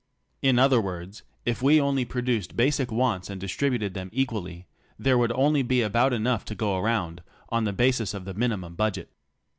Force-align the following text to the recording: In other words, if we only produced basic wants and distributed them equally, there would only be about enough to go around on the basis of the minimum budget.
In 0.41 0.57
other 0.57 0.81
words, 0.81 1.21
if 1.45 1.61
we 1.61 1.79
only 1.79 2.05
produced 2.05 2.55
basic 2.55 2.91
wants 2.91 3.29
and 3.29 3.39
distributed 3.39 3.93
them 3.93 4.09
equally, 4.11 4.65
there 4.97 5.15
would 5.15 5.31
only 5.33 5.61
be 5.61 5.83
about 5.83 6.11
enough 6.11 6.43
to 6.45 6.55
go 6.55 6.75
around 6.75 7.21
on 7.49 7.65
the 7.65 7.71
basis 7.71 8.15
of 8.15 8.25
the 8.25 8.33
minimum 8.33 8.73
budget. 8.73 9.11